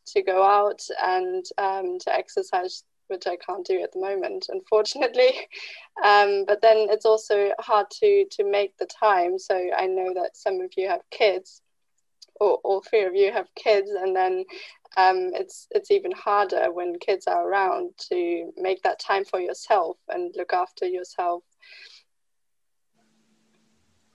to 0.07 0.23
go 0.23 0.42
out 0.42 0.80
and 1.02 1.45
um, 1.59 1.99
to 2.00 2.14
exercise 2.14 2.85
which 3.08 3.26
I 3.26 3.36
can't 3.36 3.66
do 3.66 3.80
at 3.82 3.92
the 3.92 4.00
moment, 4.00 4.46
unfortunately. 4.48 5.32
Um, 6.04 6.44
but 6.46 6.62
then 6.62 6.86
it's 6.90 7.04
also 7.04 7.50
hard 7.58 7.90
to 8.00 8.24
to 8.30 8.44
make 8.44 8.76
the 8.76 8.86
time. 8.86 9.36
So 9.36 9.56
I 9.76 9.86
know 9.88 10.14
that 10.14 10.36
some 10.36 10.60
of 10.60 10.70
you 10.76 10.86
have 10.88 11.00
kids, 11.10 11.60
or 12.40 12.58
all 12.62 12.82
three 12.82 13.02
of 13.02 13.16
you 13.16 13.32
have 13.32 13.52
kids, 13.56 13.90
and 13.90 14.14
then 14.14 14.44
um, 14.96 15.30
it's 15.34 15.66
it's 15.72 15.90
even 15.90 16.12
harder 16.12 16.72
when 16.72 16.98
kids 17.00 17.26
are 17.26 17.48
around 17.48 17.90
to 18.10 18.52
make 18.56 18.82
that 18.82 19.00
time 19.00 19.24
for 19.24 19.40
yourself 19.40 19.96
and 20.08 20.32
look 20.36 20.52
after 20.52 20.86
yourself. 20.86 21.42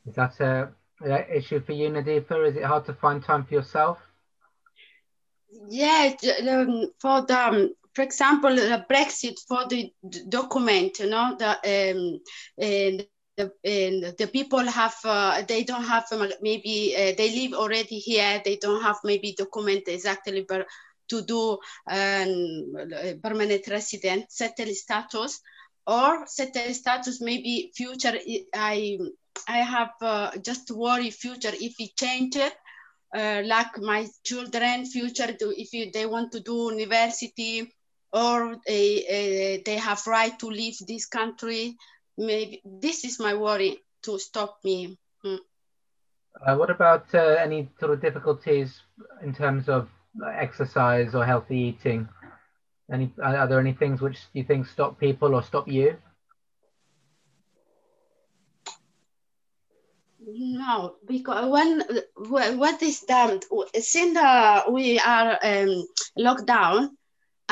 Is 0.06 0.16
that 0.16 0.40
a, 0.40 0.70
a 1.06 1.38
issue 1.38 1.62
for 1.62 1.74
you, 1.74 1.90
Nadifa? 1.90 2.50
Is 2.50 2.56
it 2.56 2.64
hard 2.64 2.86
to 2.86 2.94
find 2.94 3.24
time 3.24 3.46
for 3.46 3.54
yourself? 3.54 4.00
Yeah, 5.68 6.14
um, 6.50 6.92
for 7.00 7.22
the 7.26 7.40
um, 7.48 7.74
for 7.94 8.02
example, 8.02 8.56
the 8.56 8.86
Brexit 8.90 9.40
for 9.48 9.68
the 9.68 9.92
document, 10.30 11.00
you 11.00 11.10
know, 11.10 11.36
the 11.38 11.52
um, 11.52 12.20
and 12.58 13.06
the, 13.38 13.52
and 13.64 14.18
the 14.18 14.28
people 14.28 14.66
have 14.66 14.96
uh, 15.06 15.42
they 15.48 15.64
don't 15.64 15.84
have 15.84 16.06
um, 16.12 16.30
maybe 16.42 16.96
uh, 16.96 17.14
they 17.18 17.30
live 17.36 17.54
already 17.54 17.98
here 18.00 18.42
they 18.46 18.58
don't 18.58 18.82
have 18.82 18.98
maybe 19.04 19.36
document 19.38 19.84
exactly 19.88 20.46
but 20.48 20.68
to 21.10 21.22
do 21.24 21.58
um, 21.90 23.20
permanent 23.24 23.68
resident 23.68 24.32
settled 24.32 24.76
status 24.76 25.42
or 25.88 26.26
settled 26.28 26.76
status 26.76 27.22
maybe 27.22 27.72
future 27.76 28.14
i 28.54 28.98
i 29.48 29.58
have 29.58 29.94
uh, 30.02 30.32
just 30.44 30.70
worry 30.72 31.10
future 31.10 31.52
if 31.54 31.74
it 31.80 31.96
changes 31.98 32.52
uh, 33.16 33.42
like 33.46 33.80
my 33.80 34.08
children 34.24 34.86
future 34.86 35.36
if 35.40 35.74
you, 35.74 35.92
they 35.92 36.06
want 36.06 36.32
to 36.32 36.40
do 36.40 36.72
university 36.72 37.74
or 38.14 38.58
they, 38.68 39.58
uh, 39.58 39.62
they 39.66 39.78
have 39.78 40.06
right 40.06 40.38
to 40.40 40.48
leave 40.48 40.78
this 40.88 41.08
country. 41.08 41.76
Maybe 42.18 42.62
this 42.64 43.04
is 43.04 43.20
my 43.20 43.34
worry 43.34 43.80
to 44.04 44.20
stop 44.20 44.60
me. 44.64 44.98
Hmm. 45.24 45.36
Uh, 46.46 46.56
what 46.56 46.70
about 46.70 47.14
uh, 47.14 47.36
any 47.40 47.70
sort 47.80 47.92
of 47.92 48.02
difficulties 48.02 48.82
in 49.24 49.34
terms 49.34 49.68
of 49.68 49.90
exercise 50.36 51.16
or 51.16 51.26
healthy 51.26 51.58
eating? 51.58 52.08
Any 52.92 53.12
are 53.24 53.48
there 53.48 53.60
any 53.60 53.74
things 53.74 54.02
which 54.02 54.20
you 54.34 54.44
think 54.44 54.68
stop 54.68 55.00
people 55.00 55.34
or 55.34 55.42
stop 55.42 55.68
you? 55.68 55.98
No, 60.26 60.96
because 61.06 61.50
when 61.50 61.84
what 62.60 62.82
is 62.82 63.02
done 63.02 63.42
since 63.80 64.18
uh, 64.18 64.64
we 64.70 65.00
are 65.00 65.38
um, 65.44 65.88
locked 66.18 66.46
down, 66.46 66.98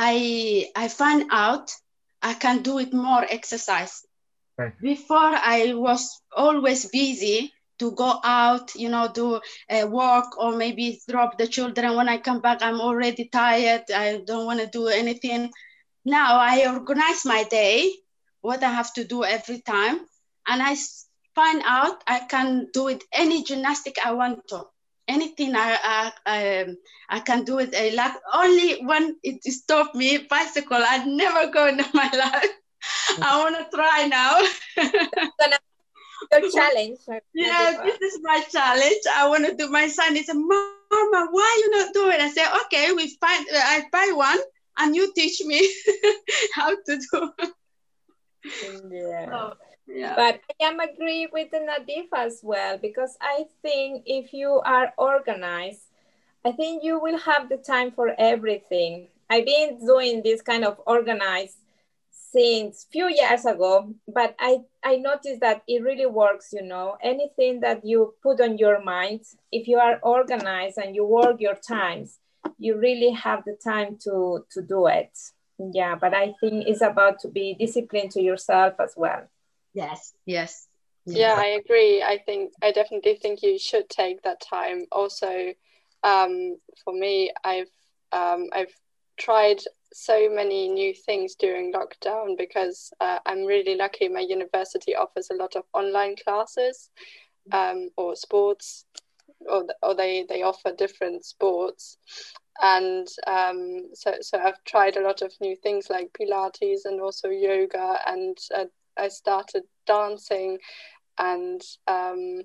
I 0.03 0.71
I 0.75 0.87
find 0.87 1.29
out 1.29 1.71
I 2.23 2.33
can 2.33 2.63
do 2.63 2.79
it 2.79 2.91
more 2.91 3.23
exercise. 3.29 4.03
Right. 4.57 4.73
Before 4.81 5.33
I 5.55 5.73
was 5.75 6.21
always 6.35 6.89
busy 6.89 7.53
to 7.77 7.91
go 7.91 8.19
out, 8.23 8.73
you 8.75 8.89
know, 8.89 9.11
do 9.13 9.39
uh, 9.69 9.87
work 9.87 10.39
or 10.39 10.57
maybe 10.57 10.99
drop 11.07 11.37
the 11.37 11.47
children. 11.47 11.95
When 11.95 12.09
I 12.09 12.17
come 12.17 12.41
back, 12.41 12.63
I'm 12.63 12.81
already 12.81 13.29
tired. 13.29 13.83
I 13.93 14.23
don't 14.25 14.47
want 14.47 14.59
to 14.59 14.67
do 14.67 14.87
anything. 14.87 15.51
Now 16.03 16.39
I 16.39 16.65
organize 16.73 17.23
my 17.23 17.43
day, 17.43 17.93
what 18.41 18.63
I 18.63 18.71
have 18.71 18.91
to 18.93 19.03
do 19.03 19.23
every 19.23 19.61
time, 19.61 19.99
and 20.47 20.63
I 20.63 20.75
find 21.35 21.61
out 21.63 22.03
I 22.07 22.19
can 22.25 22.69
do 22.73 22.87
it 22.87 23.03
any 23.13 23.43
gymnastic 23.43 23.97
I 24.03 24.13
want 24.13 24.47
to 24.49 24.65
anything 25.07 25.55
I 25.55 25.77
I, 25.83 26.11
I, 26.25 26.59
um, 26.61 26.77
I 27.09 27.19
can 27.19 27.43
do 27.43 27.59
it. 27.59 27.73
I 27.75 27.89
like 27.95 28.13
only 28.33 28.83
when 28.85 29.17
it 29.23 29.43
stopped 29.43 29.95
me 29.95 30.17
bicycle. 30.29 30.77
I'd 30.81 31.07
never 31.07 31.51
go 31.51 31.67
in 31.67 31.77
my 31.93 32.09
life. 32.13 32.51
I 33.21 33.39
want 33.43 33.57
to 33.57 33.75
try 33.75 34.07
now. 34.07 34.41
Your 36.31 36.51
challenge. 36.51 36.99
Yeah, 37.33 37.81
this 37.83 38.01
is 38.01 38.19
my 38.21 38.41
challenge. 38.49 39.01
I 39.13 39.27
want 39.27 39.45
to 39.45 39.55
do. 39.55 39.69
My 39.69 39.87
son 39.87 40.15
is 40.15 40.29
a 40.29 40.33
mama. 40.33 41.27
Why 41.31 41.61
you 41.63 41.71
not 41.71 41.93
doing? 41.93 42.19
I 42.19 42.29
say 42.29 42.45
okay. 42.65 42.91
We 42.93 43.15
find. 43.19 43.45
I 43.53 43.83
buy 43.91 44.11
one, 44.13 44.39
and 44.77 44.95
you 44.95 45.11
teach 45.13 45.41
me 45.43 45.67
how 46.55 46.69
to 46.75 46.99
do. 47.11 47.31
Yeah. 48.89 49.25
So, 49.29 49.53
yeah. 49.87 50.15
But 50.15 50.41
I 50.59 50.65
am 50.65 50.79
agree 50.79 51.27
with 51.31 51.51
Nadifa 51.51 52.25
as 52.25 52.39
well 52.43 52.77
because 52.77 53.17
I 53.21 53.45
think 53.61 54.03
if 54.05 54.33
you 54.33 54.61
are 54.65 54.93
organized, 54.97 55.81
I 56.45 56.51
think 56.51 56.83
you 56.83 56.99
will 56.99 57.17
have 57.19 57.49
the 57.49 57.57
time 57.57 57.91
for 57.91 58.13
everything. 58.17 59.07
I've 59.29 59.45
been 59.45 59.79
doing 59.85 60.21
this 60.23 60.41
kind 60.41 60.65
of 60.65 60.79
organized 60.85 61.57
since 62.31 62.87
few 62.91 63.09
years 63.09 63.45
ago, 63.45 63.93
but 64.07 64.35
I, 64.39 64.59
I 64.83 64.95
noticed 64.97 65.41
that 65.41 65.63
it 65.67 65.83
really 65.83 66.05
works, 66.05 66.49
you 66.53 66.63
know, 66.63 66.97
anything 67.03 67.59
that 67.59 67.85
you 67.85 68.13
put 68.23 68.39
on 68.39 68.57
your 68.57 68.81
mind, 68.81 69.21
if 69.51 69.67
you 69.67 69.77
are 69.77 69.99
organized 70.01 70.77
and 70.77 70.95
you 70.95 71.05
work 71.05 71.39
your 71.39 71.55
times, 71.55 72.19
you 72.57 72.77
really 72.77 73.11
have 73.11 73.43
the 73.45 73.57
time 73.61 73.97
to, 74.03 74.45
to 74.51 74.61
do 74.61 74.87
it. 74.87 75.11
Yeah, 75.59 75.95
but 75.95 76.13
I 76.13 76.33
think 76.39 76.67
it's 76.67 76.81
about 76.81 77.19
to 77.19 77.27
be 77.27 77.55
disciplined 77.59 78.11
to 78.11 78.21
yourself 78.21 78.75
as 78.79 78.93
well. 78.95 79.27
Yes, 79.73 80.13
yes. 80.25 80.67
Yeah, 81.05 81.35
I 81.37 81.47
agree. 81.47 82.01
I 82.01 82.19
think 82.25 82.53
I 82.61 82.71
definitely 82.71 83.15
think 83.15 83.41
you 83.41 83.57
should 83.57 83.89
take 83.89 84.21
that 84.23 84.41
time. 84.41 84.85
Also, 84.91 85.53
um, 86.03 86.57
for 86.83 86.93
me, 86.93 87.31
I've 87.43 87.71
um, 88.11 88.47
I've 88.53 88.73
tried 89.17 89.59
so 89.93 90.29
many 90.29 90.69
new 90.69 90.93
things 90.93 91.35
during 91.35 91.73
lockdown 91.73 92.37
because 92.37 92.93
uh, 93.01 93.19
I'm 93.25 93.45
really 93.45 93.75
lucky. 93.75 94.07
My 94.07 94.21
university 94.21 94.95
offers 94.95 95.29
a 95.29 95.35
lot 95.35 95.55
of 95.55 95.63
online 95.73 96.15
classes 96.23 96.89
um, 97.51 97.89
or 97.97 98.15
sports, 98.15 98.85
or, 99.49 99.65
or 99.81 99.95
they, 99.95 100.25
they 100.27 100.43
offer 100.43 100.71
different 100.71 101.25
sports. 101.25 101.97
And 102.61 103.07
um, 103.27 103.89
so, 103.93 104.15
so 104.21 104.37
I've 104.39 104.63
tried 104.65 104.97
a 104.97 105.01
lot 105.03 105.21
of 105.21 105.33
new 105.41 105.55
things 105.55 105.89
like 105.89 106.13
Pilates 106.19 106.85
and 106.85 107.01
also 107.01 107.29
yoga 107.29 107.97
and 108.07 108.37
uh, 108.55 108.65
I 109.01 109.07
started 109.07 109.63
dancing, 109.87 110.59
and 111.17 111.61
um, 111.87 112.43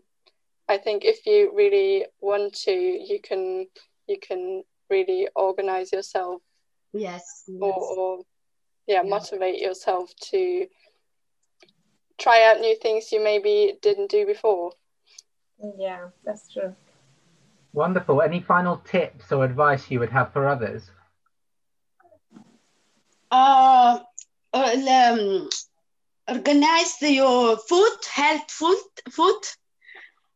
I 0.68 0.78
think 0.78 1.04
if 1.04 1.26
you 1.26 1.52
really 1.54 2.06
want 2.20 2.54
to, 2.64 2.72
you 2.72 3.20
can 3.22 3.66
you 4.06 4.18
can 4.18 4.62
really 4.90 5.28
organize 5.36 5.92
yourself. 5.92 6.40
Yes. 6.92 7.44
Or, 7.60 7.75
or 7.75 8.18
yeah, 8.86 9.02
yeah, 9.02 9.10
motivate 9.10 9.60
yourself 9.60 10.12
to 10.30 10.66
try 12.18 12.44
out 12.48 12.60
new 12.60 12.76
things 12.76 13.12
you 13.12 13.22
maybe 13.22 13.76
didn't 13.82 14.10
do 14.10 14.25
before. 14.25 14.72
Yeah, 15.78 16.08
that's 16.25 16.52
true. 16.52 16.75
Wonderful. 17.72 18.22
Any 18.22 18.40
final 18.40 18.78
tips 18.78 19.32
or 19.32 19.44
advice 19.44 19.90
you 19.90 20.00
would 20.00 20.10
have 20.10 20.32
for 20.32 20.48
others? 20.48 20.90
Uh, 23.30 23.98
uh 24.54 24.76
um, 25.12 25.48
organize 26.28 27.00
your 27.02 27.56
food, 27.56 27.97
health 28.12 28.50
food, 28.50 28.78
food. 29.11 29.40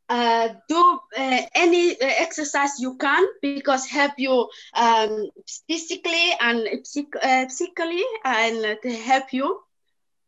Uh, 0.08 0.48
do 0.68 1.00
uh, 1.18 1.40
any 1.54 1.92
uh, 1.92 1.96
exercise 2.00 2.80
you 2.80 2.96
can 2.96 3.26
because 3.44 3.76
help 3.78 4.04
you 4.18 4.48
um, 4.74 5.28
physically 5.68 6.32
and 6.40 6.68
psych- 6.84 7.16
uh, 7.22 7.48
psychically 7.48 8.04
and 8.24 8.76
to 8.82 8.90
help 8.92 9.32
you. 9.32 9.60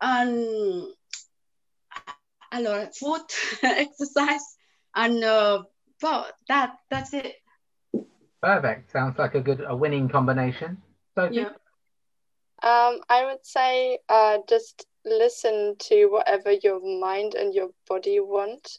And 0.01 0.87
allora, 2.53 2.89
food, 2.95 3.23
exercise, 3.63 4.57
and 4.95 5.23
uh, 5.25 5.63
well, 6.03 6.27
that 6.49 6.77
that's 6.91 7.15
it. 7.15 7.35
Perfect. 8.43 8.91
Sounds 8.91 9.19
like 9.19 9.35
a 9.35 9.41
good 9.41 9.63
a 9.67 9.75
winning 9.77 10.09
combination. 10.09 10.83
Sophie? 11.15 11.35
Yeah. 11.35 11.51
Um, 12.63 13.01
I 13.09 13.25
would 13.27 13.45
say 13.45 13.99
uh, 14.09 14.39
just 14.49 14.87
listen 15.05 15.77
to 15.79 16.07
whatever 16.07 16.53
your 16.53 16.81
mind 17.01 17.35
and 17.35 17.55
your 17.55 17.71
body 17.89 18.21
want. 18.21 18.79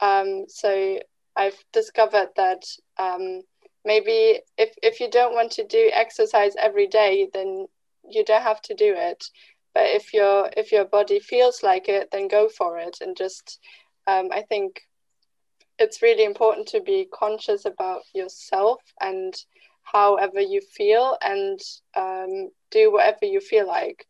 Um, 0.00 0.44
so 0.48 0.98
I've 1.36 1.62
discovered 1.72 2.28
that 2.36 2.64
um, 2.98 3.42
maybe 3.84 4.40
if, 4.56 4.74
if 4.82 5.00
you 5.00 5.10
don't 5.10 5.34
want 5.34 5.52
to 5.52 5.64
do 5.64 5.90
exercise 5.92 6.54
every 6.58 6.86
day, 6.86 7.28
then 7.32 7.66
you 8.08 8.24
don't 8.24 8.42
have 8.42 8.62
to 8.62 8.74
do 8.74 8.94
it. 8.96 9.24
But 9.74 9.86
if 9.86 10.12
your 10.12 10.50
if 10.56 10.72
your 10.72 10.84
body 10.84 11.20
feels 11.20 11.62
like 11.62 11.88
it, 11.88 12.08
then 12.10 12.26
go 12.26 12.48
for 12.48 12.78
it. 12.78 12.98
And 13.00 13.16
just 13.16 13.60
um, 14.06 14.30
I 14.32 14.42
think 14.42 14.80
it's 15.78 16.02
really 16.02 16.24
important 16.24 16.66
to 16.68 16.80
be 16.80 17.06
conscious 17.12 17.64
about 17.64 18.02
yourself 18.14 18.80
and 19.00 19.34
however 19.82 20.40
you 20.40 20.60
feel 20.60 21.16
and 21.22 21.60
um, 21.96 22.50
do 22.70 22.92
whatever 22.92 23.24
you 23.24 23.40
feel 23.40 23.66
like 23.66 24.06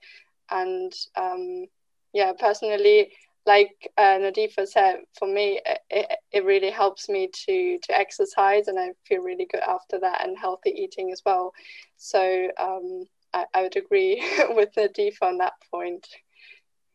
and 0.51 0.93
um, 1.17 1.67
yeah 2.13 2.33
personally 2.39 3.11
like 3.47 3.91
uh, 3.97 4.19
Nadifa 4.19 4.67
said 4.67 5.01
for 5.19 5.27
me 5.27 5.61
it, 5.91 6.07
it 6.33 6.45
really 6.45 6.71
helps 6.71 7.09
me 7.09 7.29
to 7.47 7.79
to 7.83 7.97
exercise 7.97 8.69
and 8.69 8.79
I 8.79 8.91
feel 9.07 9.23
really 9.23 9.47
good 9.51 9.63
after 9.67 9.99
that 10.01 10.25
and 10.25 10.37
healthy 10.39 10.71
eating 10.71 11.11
as 11.13 11.23
well. 11.25 11.53
So 11.97 12.49
um, 12.59 13.05
I, 13.33 13.45
I 13.55 13.63
would 13.63 13.77
agree 13.77 14.23
with 14.51 14.75
Nadifa 14.77 15.23
on 15.23 15.39
that 15.39 15.55
point. 15.71 16.07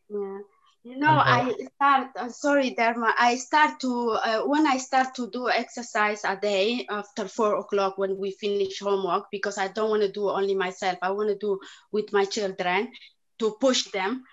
Yeah. 0.08 0.38
You 0.82 0.98
know, 0.98 1.16
I 1.16 1.52
start, 1.74 2.08
uh, 2.16 2.28
sorry, 2.28 2.70
Dharma, 2.70 3.14
I 3.18 3.36
start 3.36 3.80
to, 3.80 4.10
uh, 4.22 4.42
when 4.42 4.66
I 4.66 4.76
start 4.76 5.14
to 5.16 5.30
do 5.30 5.48
exercise 5.48 6.22
a 6.24 6.36
day 6.36 6.86
after 6.90 7.26
four 7.26 7.56
o'clock 7.56 7.96
when 7.96 8.18
we 8.18 8.32
finish 8.32 8.80
homework, 8.80 9.24
because 9.30 9.56
I 9.56 9.68
don't 9.68 9.88
want 9.90 10.02
to 10.02 10.12
do 10.12 10.28
only 10.28 10.54
myself, 10.54 10.98
I 11.00 11.10
want 11.12 11.30
to 11.30 11.36
do 11.36 11.58
with 11.90 12.12
my 12.12 12.24
children 12.26 12.90
to 13.38 13.56
push 13.60 13.84
them. 13.90 14.24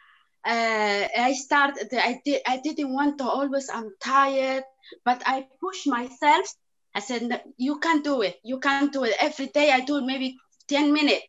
Uh, 0.46 1.08
I 1.18 1.34
start, 1.34 1.76
I, 1.92 2.22
did, 2.26 2.42
I 2.48 2.58
didn't 2.58 2.94
want 2.94 3.18
to 3.20 3.26
always, 3.26 3.70
I'm 3.70 3.92
tired, 4.02 4.64
but 5.06 5.22
I 5.26 5.48
push 5.62 5.86
myself. 5.88 6.46
I 6.96 7.00
said, 7.00 7.42
you 7.58 7.80
can 7.80 8.02
do 8.02 8.22
it. 8.22 8.40
You 8.44 8.60
can 8.60 8.84
do 8.84 9.04
it. 9.04 9.14
Every 9.20 9.48
day 9.48 9.72
I 9.72 9.82
do 9.82 10.02
maybe 10.02 10.38
10 10.68 10.92
minutes. 10.94 11.26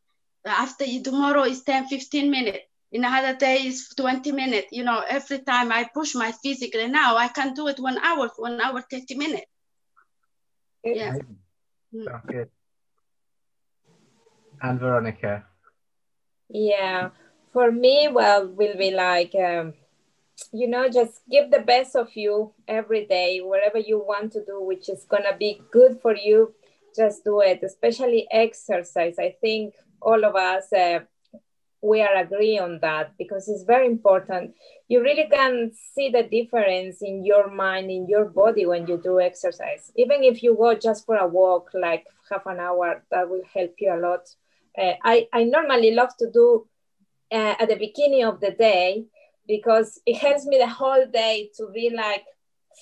After 0.46 0.84
tomorrow 1.02 1.44
is 1.44 1.62
10, 1.62 1.86
15 1.86 2.30
minutes 2.30 2.64
in 2.92 3.04
another 3.04 3.34
day 3.36 3.56
is 3.66 3.88
20 3.96 4.32
minutes 4.32 4.68
you 4.70 4.84
know 4.84 5.02
every 5.08 5.38
time 5.40 5.72
i 5.72 5.84
push 5.94 6.14
my 6.14 6.30
physically 6.42 6.86
now 6.88 7.16
i 7.16 7.28
can 7.28 7.54
do 7.54 7.68
it 7.68 7.78
one 7.80 7.98
hour 7.98 8.28
one 8.36 8.54
hour 8.56 8.76
30 8.82 9.08
minutes 9.10 9.40
yeah 10.84 11.14
Sounds 12.04 12.24
good. 12.28 12.48
and 14.62 14.80
veronica 14.80 15.44
yeah 16.48 17.10
for 17.52 17.70
me 17.70 18.08
well 18.10 18.48
will 18.48 18.76
be 18.76 18.90
like 18.90 19.34
um, 19.34 19.74
you 20.52 20.68
know 20.68 20.88
just 20.88 21.20
give 21.30 21.50
the 21.50 21.60
best 21.60 21.96
of 21.96 22.16
you 22.16 22.52
every 22.66 23.06
day. 23.06 23.40
Whatever 23.40 23.78
you 23.78 23.98
want 23.98 24.32
to 24.32 24.44
do 24.44 24.62
which 24.62 24.88
is 24.88 25.04
gonna 25.04 25.36
be 25.38 25.60
good 25.70 26.00
for 26.00 26.16
you 26.16 26.54
just 26.96 27.24
do 27.24 27.40
it. 27.40 27.62
Especially 27.62 28.26
exercise. 28.30 29.18
I 29.18 29.34
think 29.40 29.74
all 30.00 30.24
of 30.24 30.34
us 30.34 30.72
uh, 30.72 31.00
we 31.82 32.00
are 32.00 32.14
agree 32.16 32.58
on 32.58 32.78
that 32.80 33.12
because 33.18 33.48
it's 33.48 33.64
very 33.64 33.86
important. 33.86 34.54
You 34.88 35.02
really 35.02 35.28
can 35.28 35.72
see 35.94 36.10
the 36.10 36.22
difference 36.22 37.02
in 37.02 37.24
your 37.24 37.50
mind 37.50 37.90
in 37.90 38.08
your 38.08 38.26
body 38.26 38.66
when 38.66 38.86
you 38.86 39.00
do 39.02 39.20
exercise. 39.20 39.90
Even 39.96 40.22
if 40.22 40.42
you 40.42 40.56
go 40.56 40.74
just 40.74 41.04
for 41.04 41.16
a 41.16 41.26
walk 41.26 41.70
like 41.74 42.06
half 42.30 42.46
an 42.46 42.60
hour 42.60 43.02
that 43.10 43.28
will 43.28 43.42
help 43.52 43.74
you 43.78 43.92
a 43.92 43.98
lot. 43.98 44.28
Uh, 44.78 44.94
I, 45.04 45.28
I 45.32 45.44
normally 45.44 45.92
love 45.92 46.16
to 46.18 46.30
do 46.30 46.66
uh, 47.32 47.54
at 47.58 47.68
the 47.68 47.76
beginning 47.76 48.24
of 48.24 48.40
the 48.40 48.50
day 48.52 49.04
because 49.48 50.00
it 50.06 50.16
helps 50.16 50.46
me 50.46 50.58
the 50.58 50.68
whole 50.68 51.06
day 51.06 51.50
to 51.56 51.68
be 51.72 51.90
like 51.94 52.24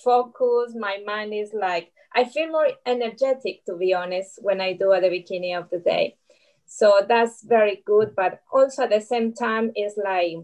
focused. 0.03 0.75
My 0.75 0.99
mind 1.05 1.33
is 1.33 1.51
like 1.53 1.91
i 2.13 2.25
feel 2.25 2.47
more 2.47 2.67
energetic 2.85 3.63
to 3.65 3.75
be 3.77 3.93
honest 3.93 4.39
when 4.41 4.59
i 4.59 4.73
do 4.73 4.91
at 4.91 5.01
the 5.01 5.09
beginning 5.09 5.55
of 5.55 5.69
the 5.69 5.79
day. 5.79 6.17
So 6.65 7.05
that's 7.07 7.43
very 7.43 7.83
good 7.85 8.15
but 8.15 8.41
also 8.51 8.83
at 8.83 8.89
the 8.91 9.01
same 9.01 9.33
time 9.33 9.71
is 9.75 9.99
like 10.03 10.37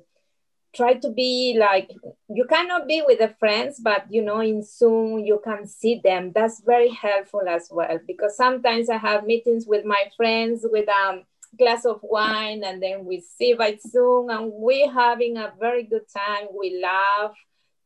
try 0.76 0.94
to 0.94 1.10
be 1.12 1.56
like 1.58 1.90
you 2.30 2.46
cannot 2.46 2.88
be 2.88 3.02
with 3.06 3.20
the 3.20 3.34
friends 3.40 3.80
but 3.80 4.06
you 4.10 4.22
know 4.22 4.42
in 4.42 4.62
zoom 4.64 5.20
you 5.20 5.40
can 5.44 5.66
see 5.66 6.02
them. 6.04 6.32
That's 6.34 6.62
very 6.66 6.90
helpful 6.90 7.48
as 7.48 7.70
well 7.72 8.00
because 8.06 8.36
sometimes 8.36 8.90
i 8.90 8.98
have 8.98 9.26
meetings 9.26 9.66
with 9.68 9.86
my 9.86 10.04
friends 10.16 10.66
with 10.70 10.88
um, 10.90 11.24
glass 11.58 11.86
of 11.86 12.00
wine 12.04 12.64
and 12.64 12.82
then 12.82 13.06
we 13.06 13.22
see 13.22 13.54
by 13.54 13.78
zoom 13.88 14.30
and 14.30 14.52
we're 14.54 14.92
having 14.92 15.38
a 15.38 15.54
very 15.60 15.84
good 15.84 16.06
time. 16.16 16.48
We 16.58 16.80
laugh 16.82 17.36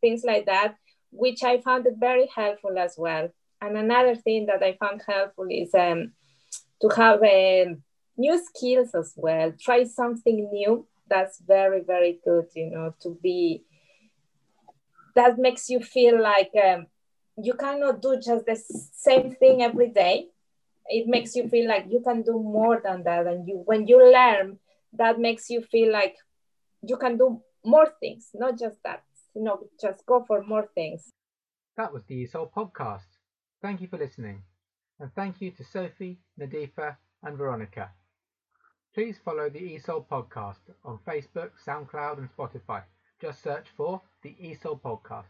things 0.02 0.24
like 0.24 0.46
that 0.48 0.76
which 1.14 1.44
i 1.44 1.60
found 1.60 1.86
it 1.86 1.96
very 1.98 2.28
helpful 2.34 2.78
as 2.78 2.96
well. 2.98 3.30
And 3.62 3.78
another 3.78 4.16
thing 4.16 4.46
that 4.48 4.64
i 4.64 4.78
found 4.80 5.02
helpful 5.08 5.48
is 5.50 5.74
um, 5.74 6.14
to 6.82 6.90
have 6.96 7.22
um, 7.22 7.84
new 8.18 8.42
skills 8.44 8.96
as 8.96 9.14
well. 9.16 9.54
Try 9.60 9.84
something 9.84 10.50
new. 10.52 10.88
That's 11.10 11.42
very 11.46 11.82
very 11.84 12.20
good 12.24 12.48
you 12.56 12.72
know 12.72 12.96
to 13.02 13.18
be 13.22 13.64
that 15.16 15.38
makes 15.38 15.70
you 15.70 15.82
feel 15.82 16.22
like 16.22 16.52
um, 16.64 16.88
you 17.38 17.54
cannot 17.54 18.02
do 18.02 18.16
just 18.16 18.46
the 18.46 18.56
same 18.94 19.36
thing 19.36 19.62
every 19.62 19.90
day 19.90 20.28
it 20.88 21.08
makes 21.08 21.36
you 21.36 21.48
feel 21.50 21.68
like 21.68 21.86
you 21.90 22.02
can 22.02 22.22
do 22.22 22.34
more 22.34 22.82
than 22.84 23.04
that 23.04 23.28
and 23.28 23.48
you 23.48 23.62
when 23.66 23.88
you 23.88 24.12
learn 24.12 24.58
that 24.94 25.20
makes 25.20 25.50
you 25.50 25.62
feel 25.62 25.92
like 25.92 26.16
you 26.82 26.98
can 26.98 27.18
do 27.18 27.42
more 27.64 27.94
things 28.00 28.30
not 28.34 28.58
just 28.58 28.78
that 28.84 29.04
you 29.36 29.44
know 29.44 29.60
just 29.80 30.06
go 30.06 30.24
for 30.28 30.44
more 30.44 30.68
things 30.76 31.10
that 31.78 31.94
was 31.94 32.04
the 32.08 32.24
ESOL 32.24 32.52
podcast 32.52 33.18
thank 33.62 33.82
you 33.82 33.88
for 33.88 33.98
listening 33.98 34.42
and 35.00 35.12
thank 35.16 35.42
you 35.42 35.52
to 35.52 35.64
sophie 35.64 36.20
nadifa 36.40 36.98
and 37.24 37.38
veronica 37.38 37.92
Please 38.94 39.18
follow 39.24 39.50
the 39.50 39.60
ESOL 39.60 40.06
podcast 40.06 40.60
on 40.84 41.00
Facebook, 41.08 41.52
SoundCloud, 41.66 42.18
and 42.18 42.30
Spotify. 42.36 42.84
Just 43.22 43.42
search 43.42 43.68
for 43.78 44.02
the 44.22 44.36
ESOL 44.44 44.82
podcast. 44.82 45.30